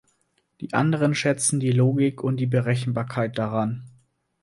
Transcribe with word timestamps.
Die 0.61 0.73
Anderen 0.73 1.13
schätzen 1.13 1.59
die 1.59 1.69
Logik 1.69 2.23
und 2.23 2.37
die 2.37 2.47
Berechenbarkeit 2.47 3.37
daran. 3.37 3.83